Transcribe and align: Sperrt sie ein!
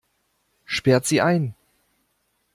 Sperrt 0.65 1.05
sie 1.05 1.21
ein! 1.21 1.53